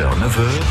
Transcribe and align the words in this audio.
6h, 0.00 0.18
9h, 0.18 0.62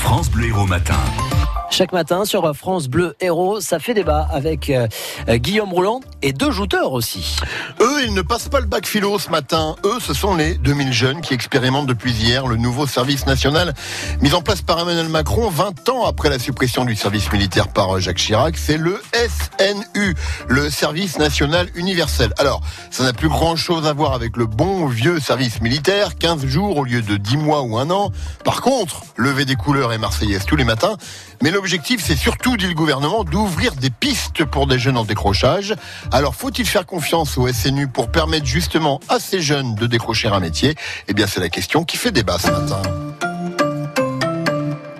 France 0.00 0.28
Bleu 0.28 0.48
Héros 0.48 0.66
Matin. 0.66 1.41
Chaque 1.72 1.92
matin 1.92 2.26
sur 2.26 2.54
France 2.54 2.86
Bleu 2.86 3.16
Héros, 3.18 3.62
ça 3.62 3.78
fait 3.78 3.94
débat 3.94 4.28
avec 4.30 4.68
euh, 4.68 4.86
Guillaume 5.26 5.72
Rouland 5.72 6.00
et 6.20 6.34
deux 6.34 6.50
jouteurs 6.50 6.92
aussi. 6.92 7.38
Eux, 7.80 8.04
ils 8.04 8.12
ne 8.12 8.20
passent 8.20 8.50
pas 8.50 8.60
le 8.60 8.66
bac 8.66 8.86
philo 8.86 9.18
ce 9.18 9.30
matin. 9.30 9.74
Eux, 9.86 9.96
ce 9.98 10.12
sont 10.12 10.36
les 10.36 10.56
2000 10.56 10.92
jeunes 10.92 11.20
qui 11.22 11.32
expérimentent 11.32 11.86
depuis 11.86 12.12
hier 12.12 12.46
le 12.46 12.56
nouveau 12.56 12.86
service 12.86 13.24
national 13.24 13.72
mis 14.20 14.34
en 14.34 14.42
place 14.42 14.60
par 14.60 14.80
Emmanuel 14.80 15.08
Macron 15.08 15.48
20 15.48 15.88
ans 15.88 16.04
après 16.04 16.28
la 16.28 16.38
suppression 16.38 16.84
du 16.84 16.94
service 16.94 17.32
militaire 17.32 17.68
par 17.68 17.98
Jacques 18.00 18.18
Chirac. 18.18 18.58
C'est 18.58 18.76
le 18.76 19.00
SNU, 19.14 20.14
le 20.48 20.68
service 20.68 21.16
national 21.16 21.68
universel. 21.74 22.34
Alors, 22.36 22.60
ça 22.90 23.02
n'a 23.02 23.14
plus 23.14 23.30
grand 23.30 23.56
chose 23.56 23.86
à 23.86 23.94
voir 23.94 24.12
avec 24.12 24.36
le 24.36 24.44
bon 24.44 24.88
vieux 24.88 25.20
service 25.20 25.62
militaire, 25.62 26.18
15 26.18 26.44
jours 26.44 26.76
au 26.76 26.84
lieu 26.84 27.00
de 27.00 27.16
10 27.16 27.38
mois 27.38 27.62
ou 27.62 27.78
un 27.78 27.88
an. 27.90 28.12
Par 28.44 28.60
contre, 28.60 29.04
lever 29.16 29.46
des 29.46 29.56
couleurs 29.56 29.94
et 29.94 29.98
marseillaise 29.98 30.44
tous 30.44 30.56
les 30.56 30.64
matins. 30.64 30.98
Mais 31.40 31.50
l'objectif, 31.62 32.02
c'est 32.02 32.16
surtout, 32.16 32.56
dit 32.56 32.66
le 32.66 32.74
gouvernement, 32.74 33.22
d'ouvrir 33.22 33.76
des 33.76 33.90
pistes 33.90 34.44
pour 34.44 34.66
des 34.66 34.80
jeunes 34.80 34.96
en 34.96 35.04
décrochage. 35.04 35.76
Alors, 36.10 36.34
faut-il 36.34 36.66
faire 36.66 36.84
confiance 36.86 37.38
au 37.38 37.46
SNU 37.46 37.86
pour 37.86 38.10
permettre 38.10 38.46
justement 38.46 38.98
à 39.08 39.20
ces 39.20 39.40
jeunes 39.40 39.76
de 39.76 39.86
décrocher 39.86 40.26
un 40.26 40.40
métier? 40.40 40.74
Eh 41.06 41.14
bien, 41.14 41.28
c'est 41.28 41.38
la 41.38 41.48
question 41.48 41.84
qui 41.84 41.98
fait 41.98 42.10
débat 42.10 42.40
ce 42.40 42.50
matin. 42.50 42.82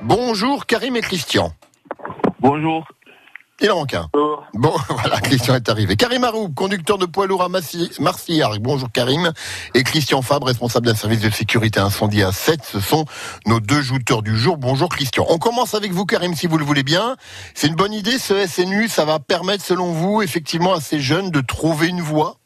Bonjour 0.04 0.66
Karim 0.66 0.94
et 0.94 1.00
Christian. 1.00 1.52
Bonjour. 2.38 2.86
Il 3.62 3.70
en 3.70 3.76
manque 3.76 3.94
un. 3.94 4.08
Bon, 4.54 4.74
voilà, 4.88 5.20
Christian 5.20 5.54
est 5.54 5.68
arrivé. 5.68 5.94
Karim 5.94 6.24
Haroub, 6.24 6.52
conducteur 6.52 6.98
de 6.98 7.06
poids 7.06 7.28
lourd 7.28 7.44
à. 7.44 7.48
Bonjour 8.60 8.90
Karim. 8.92 9.32
Et 9.74 9.84
Christian 9.84 10.20
Fabre, 10.20 10.48
responsable 10.48 10.86
d'un 10.86 10.96
service 10.96 11.20
de 11.20 11.30
sécurité 11.30 11.78
incendie 11.78 12.24
à 12.24 12.32
7. 12.32 12.60
Ce 12.64 12.80
sont 12.80 13.04
nos 13.46 13.60
deux 13.60 13.80
jouteurs 13.80 14.22
du 14.22 14.36
jour. 14.36 14.56
Bonjour 14.56 14.88
Christian. 14.88 15.26
On 15.28 15.38
commence 15.38 15.74
avec 15.74 15.92
vous 15.92 16.06
Karim, 16.06 16.34
si 16.34 16.48
vous 16.48 16.58
le 16.58 16.64
voulez 16.64 16.82
bien. 16.82 17.16
C'est 17.54 17.68
une 17.68 17.76
bonne 17.76 17.92
idée, 17.92 18.18
ce 18.18 18.46
SNU. 18.48 18.88
Ça 18.88 19.04
va 19.04 19.20
permettre, 19.20 19.64
selon 19.64 19.92
vous, 19.92 20.22
effectivement, 20.22 20.74
à 20.74 20.80
ces 20.80 20.98
jeunes 20.98 21.30
de 21.30 21.40
trouver 21.40 21.86
une 21.86 22.00
voie 22.00 22.41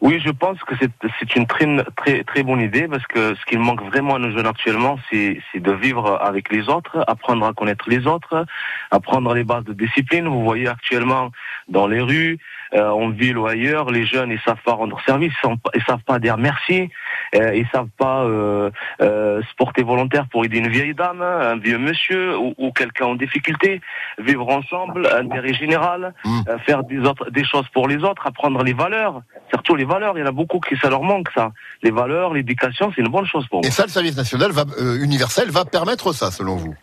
oui, 0.00 0.20
je 0.24 0.30
pense 0.30 0.58
que 0.60 0.74
c'est 1.18 1.36
une 1.36 1.46
très, 1.46 1.66
très, 1.96 2.22
très 2.22 2.42
bonne 2.44 2.60
idée 2.60 2.86
parce 2.86 3.06
que 3.06 3.34
ce 3.34 3.44
qui 3.46 3.56
manque 3.56 3.82
vraiment 3.82 4.14
à 4.14 4.18
nos 4.18 4.30
jeunes 4.30 4.46
actuellement, 4.46 4.96
c'est 5.10 5.40
de 5.54 5.72
vivre 5.72 6.18
avec 6.22 6.52
les 6.52 6.68
autres, 6.68 7.04
apprendre 7.08 7.44
à 7.46 7.52
connaître 7.52 7.88
les 7.88 8.06
autres, 8.06 8.46
apprendre 8.92 9.34
les 9.34 9.42
bases 9.42 9.64
de 9.64 9.72
discipline. 9.72 10.28
Vous 10.28 10.44
voyez 10.44 10.68
actuellement 10.68 11.30
dans 11.68 11.88
les 11.88 12.00
rues, 12.00 12.38
euh, 12.74 12.90
en 12.90 13.10
ville 13.10 13.38
ou 13.38 13.46
ailleurs, 13.46 13.90
les 13.90 14.04
jeunes 14.04 14.30
ils 14.30 14.40
savent 14.40 14.62
pas 14.64 14.72
rendre 14.72 15.00
service, 15.06 15.32
ils, 15.74 15.82
savent 15.82 16.02
pas 16.06 16.18
dire 16.18 16.36
merci, 16.36 16.90
euh, 17.34 17.54
ils 17.54 17.66
savent 17.72 17.88
pas 17.96 18.24
euh, 18.24 18.70
euh, 19.00 19.40
se 19.42 19.54
porter 19.56 19.82
volontaire 19.82 20.26
pour 20.28 20.44
aider 20.44 20.58
une 20.58 20.68
vieille 20.68 20.94
dame, 20.94 21.22
un 21.22 21.56
vieux 21.56 21.78
monsieur 21.78 22.38
ou, 22.38 22.54
ou 22.58 22.72
quelqu'un 22.72 23.06
en 23.06 23.14
difficulté, 23.14 23.80
vivre 24.18 24.48
ensemble, 24.48 25.06
intérêt 25.06 25.54
général, 25.54 26.14
mmh. 26.24 26.40
euh, 26.48 26.58
faire 26.58 26.84
des 26.84 26.98
autres 26.98 27.30
des 27.30 27.44
choses 27.44 27.68
pour 27.72 27.88
les 27.88 28.04
autres, 28.04 28.26
apprendre 28.26 28.62
les 28.62 28.74
valeurs, 28.74 29.22
surtout 29.68 29.76
les 29.76 29.84
valeurs. 29.84 30.16
Il 30.16 30.20
y 30.20 30.22
en 30.22 30.26
a 30.26 30.32
beaucoup 30.32 30.60
qui 30.60 30.76
ça 30.76 30.88
leur 30.88 31.02
manque 31.02 31.28
ça. 31.34 31.52
Les 31.82 31.90
valeurs, 31.90 32.32
l'éducation, 32.32 32.90
c'est 32.94 33.02
une 33.02 33.08
bonne 33.08 33.26
chose 33.26 33.46
pour 33.48 33.60
moi. 33.60 33.68
Et 33.68 33.70
ça, 33.70 33.84
le 33.84 33.90
service 33.90 34.16
national 34.16 34.50
va, 34.52 34.64
euh, 34.80 35.02
universel 35.02 35.50
va 35.50 35.64
permettre 35.64 36.12
ça, 36.12 36.30
selon 36.30 36.56
vous? 36.56 36.74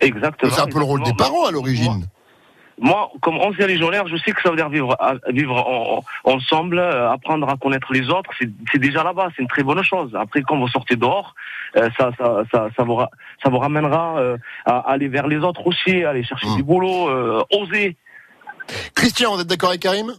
Exactement. 0.00 0.52
C'est 0.52 0.60
un 0.60 0.66
peu 0.66 0.78
le 0.78 0.84
rôle 0.84 1.02
des 1.02 1.14
parents 1.14 1.46
à 1.46 1.50
l'origine. 1.50 2.06
Moi, 2.78 3.10
comme 3.22 3.38
ancien 3.38 3.66
légionnaire, 3.66 4.06
je 4.06 4.16
sais 4.18 4.32
que 4.32 4.42
ça 4.42 4.50
veut 4.50 4.56
dire 4.56 4.68
vivre, 4.68 4.94
vivre 5.28 6.04
ensemble, 6.24 6.78
euh, 6.78 7.10
apprendre 7.10 7.48
à 7.48 7.56
connaître 7.56 7.90
les 7.94 8.10
autres. 8.10 8.30
C'est 8.38 8.78
déjà 8.78 9.02
là-bas, 9.02 9.28
c'est 9.34 9.40
une 9.40 9.48
très 9.48 9.62
bonne 9.62 9.82
chose. 9.82 10.14
Après, 10.14 10.42
quand 10.42 10.58
vous 10.58 10.68
sortez 10.68 10.94
dehors, 10.96 11.34
euh, 11.76 11.88
ça, 11.98 12.10
ça, 12.18 12.42
ça, 12.52 12.68
ça, 12.76 12.82
vous, 12.82 13.00
ça 13.42 13.48
vous 13.48 13.58
ramènera 13.58 14.20
à 14.66 14.78
aller 14.90 15.08
vers 15.08 15.26
les 15.26 15.38
autres 15.38 15.66
aussi, 15.66 16.04
aller 16.04 16.22
chercher 16.22 16.48
mmh. 16.48 16.56
du 16.56 16.62
boulot, 16.62 17.46
oser. 17.50 17.96
Christian, 18.94 19.34
vous 19.34 19.40
êtes 19.40 19.46
d'accord 19.46 19.70
avec 19.70 19.80
Karim? 19.80 20.12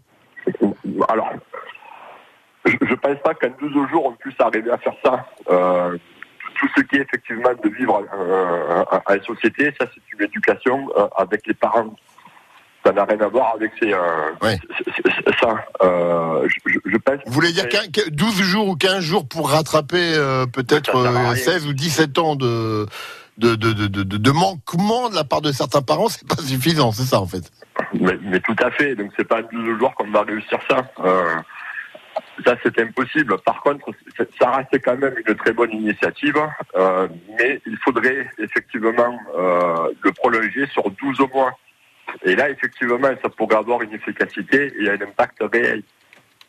Je 2.68 2.90
ne 2.90 2.96
pense 2.96 3.20
pas 3.24 3.34
qu'en 3.34 3.50
12 3.60 3.90
jours, 3.90 4.06
on 4.06 4.14
puisse 4.14 4.40
arriver 4.40 4.72
à 4.72 4.78
faire 4.78 4.96
ça. 5.04 5.26
Euh, 5.50 5.98
tout 6.60 6.68
ce 6.76 6.82
qui 6.82 6.96
est 6.96 7.02
effectivement 7.02 7.52
de 7.64 7.70
vivre 7.70 8.04
euh, 8.14 8.84
à 9.06 9.16
la 9.16 9.24
société, 9.24 9.74
ça 9.80 9.88
c'est 9.94 10.02
une 10.14 10.26
éducation 10.26 10.90
euh, 10.98 11.08
avec 11.16 11.46
les 11.46 11.54
parents. 11.54 11.96
Ça 12.84 12.94
n'a 12.94 13.04
rien 13.06 13.20
à 13.20 13.28
voir 13.28 13.54
avec 13.56 13.72
ces, 13.80 13.94
ouais. 13.94 14.58
ça. 15.42 15.66
Je, 15.82 16.80
je, 16.86 16.98
pense 16.98 17.20
Vous 17.26 17.34
voulez 17.34 17.52
dire 17.52 17.66
12 18.12 18.42
jours 18.42 18.70
ou 18.70 18.76
15 18.76 19.02
jours 19.02 19.28
pour 19.28 19.50
rattraper 19.50 20.14
peut-être 20.54 21.36
16 21.36 21.68
ou 21.68 21.74
17 21.74 22.18
ans 22.18 22.36
de, 22.38 22.86
de, 23.38 23.56
de, 23.56 23.74
de, 23.74 24.04
de, 24.04 24.32
manquement 24.32 25.10
de 25.10 25.16
la 25.16 25.26
part 25.26 25.42
de 25.42 25.52
certains 25.52 25.82
parents, 25.82 26.08
c'est 26.08 26.26
pas 26.26 26.42
suffisant, 26.42 26.94
c'est 26.94 27.04
ça 27.04 27.20
en 27.20 27.28
fait. 27.28 27.52
Mais, 27.94 28.18
mais, 28.22 28.40
tout 28.40 28.56
à 28.64 28.72
fait. 28.72 28.96
Donc 28.96 29.12
c'est 29.18 29.28
pas 29.28 29.42
en 29.42 29.48
12 29.52 29.80
jours 29.80 29.94
qu'on 29.96 30.10
va 30.10 30.22
réussir 30.22 30.60
ça. 30.70 30.88
Ça, 32.46 32.56
c'est 32.64 32.80
impossible. 32.80 33.38
Par 33.42 33.62
contre, 33.62 33.92
ça 34.40 34.52
reste 34.52 34.84
quand 34.84 34.98
même 34.98 35.16
une 35.26 35.36
très 35.36 35.54
bonne 35.54 35.72
initiative, 35.72 36.36
euh, 36.76 37.08
mais 37.38 37.60
il 37.66 37.78
faudrait 37.84 38.30
effectivement 38.38 39.20
euh, 39.36 39.92
le 40.02 40.12
prolonger 40.12 40.68
sur 40.72 40.90
12 40.90 41.20
mois. 41.34 41.58
Et 42.24 42.36
là, 42.36 42.50
effectivement, 42.50 43.10
ça 43.22 43.30
pourrait 43.30 43.58
avoir 43.58 43.82
une 43.82 43.94
efficacité 43.94 44.72
et 44.80 44.90
un 44.90 45.02
impact 45.02 45.38
réel. 45.52 45.84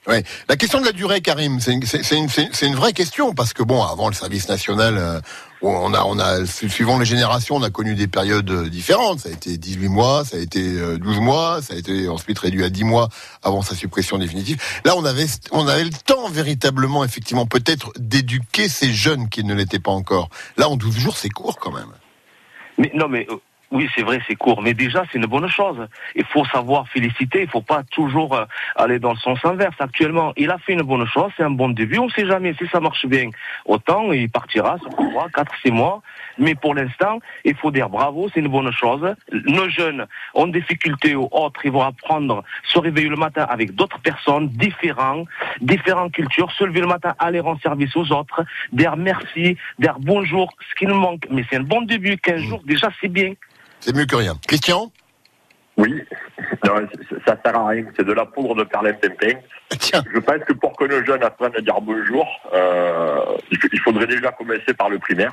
Ouais. 0.07 0.23
La 0.49 0.57
question 0.57 0.81
de 0.81 0.87
la 0.87 0.93
durée, 0.93 1.21
Karim, 1.21 1.59
c'est 1.61 1.73
une, 1.73 2.75
vraie 2.75 2.93
question 2.93 3.35
parce 3.35 3.53
que 3.53 3.63
bon, 3.63 3.83
avant 3.83 4.09
le 4.09 4.15
service 4.15 4.49
national, 4.49 4.97
euh, 4.97 5.21
on 5.63 5.93
a, 5.93 6.05
on 6.05 6.19
a, 6.19 6.47
suivant 6.47 6.99
les 6.99 7.05
générations, 7.05 7.57
on 7.57 7.63
a 7.63 7.71
connu 7.71 7.95
des 7.95 8.07
périodes 8.07 8.51
euh, 8.51 8.69
différentes. 8.69 9.21
Ça 9.21 9.29
a 9.29 9.33
été 9.33 9.57
18 9.57 9.89
mois, 9.89 10.25
ça 10.25 10.37
a 10.37 10.41
été 10.41 10.61
12 10.63 11.17
euh, 11.17 11.21
mois, 11.21 11.61
ça 11.63 11.75
a 11.75 11.77
été 11.77 12.09
ensuite 12.09 12.39
réduit 12.39 12.65
à 12.65 12.71
10 12.71 12.85
mois 12.85 13.09
avant 13.43 13.63
sa 13.63 13.75
suppression 13.75 14.19
définitive. 14.19 14.61
Là, 14.85 14.95
on 14.97 15.05
avait, 15.05 15.27
on 15.51 15.67
avait 15.67 15.85
le 15.85 15.91
temps 15.91 16.29
véritablement, 16.29 17.05
effectivement, 17.05 17.47
peut-être 17.47 17.93
d'éduquer 17.99 18.69
ces 18.69 18.93
jeunes 18.93 19.29
qui 19.29 19.45
ne 19.45 19.55
l'étaient 19.55 19.81
pas 19.81 19.91
encore. 19.91 20.29
Là, 20.57 20.69
en 20.69 20.77
12 20.77 20.99
jours, 20.99 21.17
c'est 21.17 21.31
court 21.31 21.59
quand 21.59 21.73
même. 21.73 21.93
Mais 22.79 22.91
non, 22.95 23.09
mais 23.09 23.27
oui, 23.71 23.89
c'est 23.95 24.03
vrai, 24.03 24.21
c'est 24.27 24.35
court, 24.35 24.63
mais 24.63 24.73
déjà 24.73 25.05
c'est 25.11 25.19
une 25.19 25.27
bonne 25.27 25.49
chose. 25.49 25.87
Il 26.15 26.25
faut 26.25 26.45
savoir 26.47 26.89
féliciter, 26.89 27.43
il 27.43 27.49
faut 27.49 27.61
pas 27.61 27.83
toujours 27.91 28.35
euh, 28.35 28.45
aller 28.77 28.99
dans 28.99 29.13
le 29.13 29.19
sens 29.19 29.39
inverse. 29.45 29.77
Actuellement, 29.79 30.33
il 30.37 30.51
a 30.51 30.59
fait 30.59 30.73
une 30.73 30.83
bonne 30.83 31.07
chose, 31.07 31.31
c'est 31.37 31.43
un 31.43 31.51
bon 31.51 31.69
début. 31.69 31.99
On 31.99 32.07
ne 32.07 32.11
sait 32.11 32.27
jamais 32.27 32.55
si 32.55 32.67
ça 32.69 32.81
marche 32.81 33.07
bien. 33.07 33.31
Autant 33.67 34.13
il 34.13 34.31
partira 34.31 34.79
sur 34.79 34.91
3, 34.91 35.29
4, 35.35 35.53
6 35.63 35.71
mois. 35.71 36.03
Mais 36.39 36.55
pour 36.55 36.75
l'instant, 36.75 37.19
il 37.45 37.57
faut 37.57 37.71
dire 37.71 37.89
bravo, 37.89 38.29
c'est 38.33 38.41
une 38.41 38.49
bonne 38.49 38.73
chose. 38.73 39.15
Nos 39.33 39.69
jeunes 39.69 40.07
ont 40.35 40.47
des 40.47 40.61
difficultés 40.61 41.15
ou 41.15 41.29
autres, 41.31 41.61
ils 41.65 41.73
vont 41.73 41.83
apprendre, 41.83 42.45
se 42.65 42.79
réveiller 42.79 43.09
le 43.09 43.17
matin 43.17 43.47
avec 43.49 43.75
d'autres 43.75 44.01
personnes 44.01 44.49
différentes, 44.49 45.29
différentes 45.61 46.13
cultures, 46.13 46.51
se 46.53 46.65
lever 46.65 46.81
le 46.81 46.87
matin, 46.87 47.15
aller 47.19 47.41
rendre 47.41 47.61
service 47.61 47.95
aux 47.97 48.13
autres, 48.13 48.45
dire 48.73 48.97
merci, 48.97 49.57
dire 49.79 49.97
bonjour, 49.99 50.53
ce 50.71 50.75
qui 50.77 50.87
nous 50.87 50.99
manque. 50.99 51.27
Mais 51.31 51.45
c'est 51.51 51.57
un 51.57 51.63
bon 51.63 51.83
début, 51.83 52.17
15 52.17 52.41
jours, 52.43 52.63
déjà 52.65 52.89
c'est 53.01 53.09
bien. 53.09 53.35
C'est 53.81 53.95
mieux 53.95 54.07
que 54.07 54.17
rien. 54.17 54.35
Christian 54.47 54.91
Oui, 55.77 56.03
non, 56.65 56.87
ça 57.27 57.37
sert 57.45 57.57
à 57.57 57.69
rien. 57.69 57.85
C'est 57.97 58.05
de 58.05 58.13
la 58.13 58.27
poudre 58.27 58.55
de 58.55 58.65
perlimpinpin. 58.65 59.39
Je 59.71 60.19
pense 60.19 60.45
que 60.47 60.53
pour 60.55 60.77
que 60.77 60.85
nos 60.85 61.05
jeunes 61.05 61.23
apprennent 61.23 61.57
à 61.57 61.61
dire 61.61 61.81
bonjour, 61.81 62.27
euh, 62.53 63.37
il 63.51 63.81
faudrait 63.81 64.07
déjà 64.07 64.33
commencer 64.33 64.75
par 64.77 64.89
le 64.89 64.99
primaire 64.99 65.33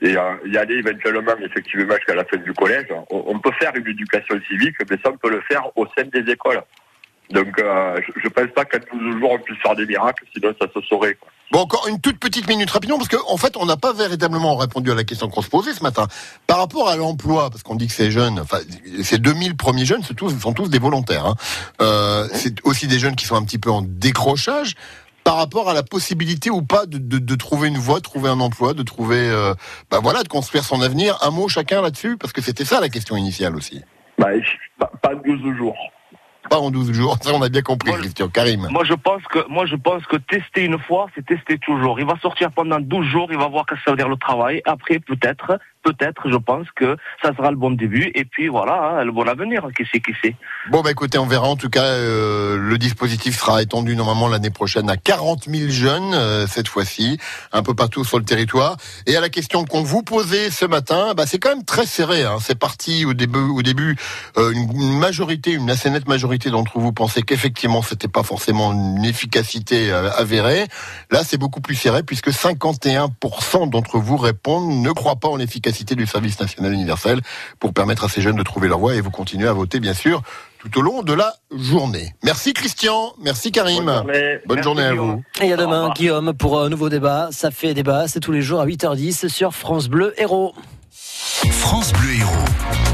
et 0.00 0.16
euh, 0.16 0.36
y 0.46 0.56
aller 0.56 0.76
éventuellement 0.76 1.34
effectivement 1.40 1.94
jusqu'à 1.96 2.14
la 2.14 2.24
fin 2.24 2.36
du 2.36 2.52
collège. 2.52 2.86
On, 3.10 3.38
peut 3.38 3.52
faire 3.60 3.74
une 3.74 3.86
éducation 3.86 4.40
civique, 4.48 4.76
mais 4.88 4.96
ça 5.02 5.10
on 5.10 5.16
peut 5.16 5.30
le 5.30 5.40
faire 5.42 5.64
au 5.76 5.86
sein 5.96 6.04
des 6.04 6.30
écoles. 6.30 6.62
Donc 7.30 7.58
euh, 7.58 8.00
je 8.16 8.24
ne 8.24 8.28
pense 8.28 8.52
pas 8.54 8.64
qu'à 8.64 8.78
12 8.78 9.18
jours 9.18 9.32
on 9.32 9.38
puisse 9.38 9.58
faire 9.58 9.74
des 9.74 9.86
miracles, 9.86 10.24
sinon 10.32 10.54
ça 10.60 10.68
se 10.72 10.80
saurait. 10.82 11.14
Quoi. 11.14 11.30
Bon, 11.50 11.60
encore 11.60 11.88
une 11.88 11.98
toute 11.98 12.18
petite 12.18 12.46
minute 12.46 12.70
rapidement, 12.70 12.98
parce 12.98 13.08
qu'en 13.08 13.32
en 13.32 13.36
fait, 13.38 13.56
on 13.56 13.64
n'a 13.64 13.78
pas 13.78 13.94
véritablement 13.94 14.56
répondu 14.56 14.90
à 14.90 14.94
la 14.94 15.04
question 15.04 15.30
qu'on 15.30 15.40
se 15.40 15.48
posait 15.48 15.72
ce 15.72 15.82
matin. 15.82 16.06
Par 16.46 16.58
rapport 16.58 16.88
à 16.88 16.96
l'emploi, 16.96 17.48
parce 17.48 17.62
qu'on 17.62 17.74
dit 17.74 17.86
que 17.86 17.94
ces 17.94 18.10
jeunes, 18.10 18.38
enfin, 18.40 18.58
ces 19.02 19.18
2000 19.18 19.56
premiers 19.56 19.86
jeunes, 19.86 20.02
sont 20.02 20.12
tous, 20.12 20.38
sont 20.38 20.52
tous 20.52 20.68
des 20.68 20.78
volontaires. 20.78 21.24
Hein. 21.24 21.34
Euh, 21.80 22.28
c'est 22.34 22.60
aussi 22.64 22.86
des 22.86 22.98
jeunes 22.98 23.16
qui 23.16 23.24
sont 23.24 23.36
un 23.36 23.44
petit 23.44 23.58
peu 23.58 23.70
en 23.70 23.80
décrochage 23.82 24.74
par 25.24 25.36
rapport 25.36 25.70
à 25.70 25.74
la 25.74 25.82
possibilité 25.82 26.50
ou 26.50 26.62
pas 26.62 26.84
de, 26.86 26.98
de, 26.98 27.18
de 27.18 27.34
trouver 27.34 27.68
une 27.68 27.78
voie, 27.78 27.98
de 27.98 28.04
trouver 28.04 28.28
un 28.28 28.40
emploi, 28.40 28.74
de 28.74 28.82
trouver, 28.82 29.18
euh, 29.18 29.54
bah 29.90 30.00
voilà, 30.02 30.22
de 30.22 30.28
construire 30.28 30.64
son 30.64 30.82
avenir. 30.82 31.18
Un 31.22 31.30
mot 31.30 31.48
chacun 31.48 31.80
là-dessus, 31.80 32.18
parce 32.18 32.32
que 32.34 32.42
c'était 32.42 32.66
ça 32.66 32.80
la 32.80 32.90
question 32.90 33.16
initiale 33.16 33.56
aussi. 33.56 33.82
Bah, 34.78 34.90
pas 35.02 35.14
12 35.14 35.56
jours 35.56 35.76
pas 36.48 36.58
en 36.58 36.70
12 36.70 36.92
jours. 36.92 37.16
Ça, 37.22 37.32
on 37.34 37.42
a 37.42 37.48
bien 37.48 37.62
compris, 37.62 37.92
Christian. 37.92 38.28
Karim. 38.28 38.66
Moi, 38.70 38.84
je 38.84 38.94
pense 38.94 39.22
que, 39.24 39.46
moi, 39.48 39.66
je 39.66 39.76
pense 39.76 40.04
que 40.06 40.16
tester 40.16 40.64
une 40.64 40.78
fois, 40.78 41.06
c'est 41.14 41.24
tester 41.24 41.58
toujours. 41.58 42.00
Il 42.00 42.06
va 42.06 42.18
sortir 42.20 42.50
pendant 42.50 42.80
12 42.80 43.06
jours, 43.06 43.28
il 43.30 43.38
va 43.38 43.48
voir 43.48 43.66
que 43.66 43.74
ça 43.84 43.90
veut 43.90 43.96
dire 43.96 44.08
le 44.08 44.16
travail. 44.16 44.62
Après, 44.64 44.98
peut-être, 44.98 45.58
peut-être, 45.82 46.30
je 46.30 46.36
pense 46.36 46.66
que 46.74 46.96
ça 47.22 47.34
sera 47.34 47.50
le 47.50 47.56
bon 47.56 47.70
début. 47.70 48.10
Et 48.14 48.24
puis 48.24 48.48
voilà, 48.48 48.98
hein, 48.98 49.04
le 49.04 49.12
bon 49.12 49.28
avenir. 49.28 49.66
Qui 49.76 49.84
sait, 49.84 50.00
qui 50.00 50.12
sait. 50.22 50.34
Bon, 50.70 50.82
bah 50.82 50.90
écoutez, 50.90 51.18
on 51.18 51.26
verra. 51.26 51.48
En 51.48 51.56
tout 51.56 51.70
cas, 51.70 51.84
euh, 51.84 52.56
le 52.56 52.78
dispositif 52.78 53.38
sera 53.38 53.62
étendu 53.62 53.96
normalement 53.96 54.28
l'année 54.28 54.50
prochaine 54.50 54.90
à 54.90 54.96
40 54.96 55.44
000 55.44 55.70
jeunes 55.70 56.14
euh, 56.14 56.46
cette 56.46 56.68
fois-ci, 56.68 57.18
un 57.52 57.62
peu 57.62 57.74
partout 57.74 58.04
sur 58.04 58.18
le 58.18 58.24
territoire. 58.24 58.76
Et 59.06 59.16
à 59.16 59.20
la 59.20 59.28
question 59.28 59.64
qu'on 59.64 59.82
vous 59.82 60.02
posait 60.02 60.50
ce 60.50 60.64
matin, 60.64 61.14
bah, 61.16 61.24
c'est 61.26 61.38
quand 61.38 61.50
même 61.50 61.64
très 61.64 61.86
serré. 61.86 62.24
Hein. 62.24 62.38
C'est 62.40 62.58
parti 62.58 63.04
au 63.04 63.14
début, 63.14 63.38
au 63.38 63.62
début, 63.62 63.96
euh, 64.36 64.52
une 64.52 64.98
majorité, 64.98 65.52
une 65.52 65.70
assez 65.70 65.90
nette 65.90 66.08
majorité 66.08 66.50
d'entre 66.50 66.78
vous 66.78 66.92
pensaient 66.92 67.22
qu'effectivement, 67.22 67.82
c'était 67.82 68.08
pas 68.08 68.22
forcément 68.22 68.72
une 68.72 69.04
efficacité 69.04 69.90
avérée. 69.90 70.66
Là, 71.10 71.22
c'est 71.24 71.38
beaucoup 71.38 71.60
plus 71.60 71.74
serré 71.74 72.02
puisque 72.02 72.30
51% 72.30 73.70
d'entre 73.70 73.98
vous 73.98 74.16
répondent 74.16 74.82
ne 74.82 74.90
croient 74.92 75.16
pas 75.16 75.28
en 75.28 75.38
l'efficacité 75.68 75.94
du 75.94 76.06
service 76.06 76.40
national 76.40 76.72
universel 76.72 77.20
pour 77.60 77.72
permettre 77.74 78.04
à 78.04 78.08
ces 78.08 78.22
jeunes 78.22 78.36
de 78.36 78.42
trouver 78.42 78.68
leur 78.68 78.78
voie. 78.78 78.94
Et 78.94 79.00
vous 79.00 79.10
continuez 79.10 79.48
à 79.48 79.52
voter, 79.52 79.80
bien 79.80 79.94
sûr, 79.94 80.22
tout 80.58 80.78
au 80.78 80.82
long 80.82 81.02
de 81.02 81.12
la 81.12 81.34
journée. 81.52 82.14
Merci 82.24 82.52
Christian, 82.54 83.12
merci 83.20 83.52
Karim. 83.52 84.02
Bonne 84.46 84.62
journée, 84.62 84.84
à 84.84 84.94
vous. 84.94 85.22
Et 85.42 85.52
à 85.52 85.56
demain, 85.56 85.92
Guillaume, 85.94 86.32
pour 86.32 86.60
un 86.60 86.68
nouveau 86.68 86.88
débat. 86.88 87.28
Ça 87.32 87.50
fait 87.50 87.74
débat, 87.74 88.08
c'est 88.08 88.20
tous 88.20 88.32
les 88.32 88.42
jours 88.42 88.60
à 88.60 88.66
8h10 88.66 89.28
sur 89.28 89.54
France 89.54 89.88
Bleu 89.88 90.14
Héros. 90.16 90.54
France 91.50 91.92
Bleu 91.92 92.14
Héros. 92.14 92.87